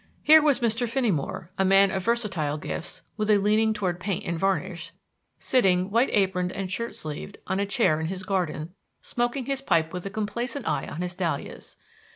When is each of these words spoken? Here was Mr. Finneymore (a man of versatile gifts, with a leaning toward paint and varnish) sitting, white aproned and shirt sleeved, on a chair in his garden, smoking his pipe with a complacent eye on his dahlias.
Here 0.23 0.41
was 0.41 0.61
Mr. 0.61 0.89
Finneymore 0.89 1.49
(a 1.59 1.63
man 1.63 1.91
of 1.91 2.01
versatile 2.03 2.57
gifts, 2.57 3.03
with 3.17 3.29
a 3.29 3.37
leaning 3.37 3.71
toward 3.71 3.99
paint 3.99 4.25
and 4.25 4.35
varnish) 4.35 4.93
sitting, 5.37 5.91
white 5.91 6.09
aproned 6.11 6.51
and 6.53 6.71
shirt 6.71 6.95
sleeved, 6.95 7.37
on 7.45 7.59
a 7.59 7.67
chair 7.67 7.99
in 7.99 8.07
his 8.07 8.23
garden, 8.23 8.73
smoking 9.03 9.45
his 9.45 9.61
pipe 9.61 9.93
with 9.93 10.07
a 10.07 10.09
complacent 10.09 10.67
eye 10.67 10.87
on 10.87 11.03
his 11.03 11.13
dahlias. 11.13 11.77